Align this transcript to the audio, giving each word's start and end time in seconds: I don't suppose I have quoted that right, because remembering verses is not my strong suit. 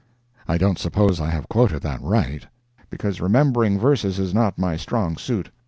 I 0.47 0.57
don't 0.57 0.79
suppose 0.79 1.21
I 1.21 1.29
have 1.29 1.47
quoted 1.47 1.83
that 1.83 2.01
right, 2.01 2.47
because 2.89 3.21
remembering 3.21 3.77
verses 3.77 4.17
is 4.17 4.33
not 4.33 4.57
my 4.57 4.75
strong 4.75 5.15
suit. 5.15 5.51